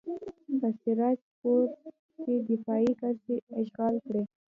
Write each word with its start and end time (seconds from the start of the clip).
په 0.59 0.67
سراج 0.81 1.17
پور 1.39 1.65
کې 2.23 2.33
دفاعي 2.49 2.91
کرښې 2.99 3.35
اشغال 3.59 3.95
کړئ. 4.05 4.23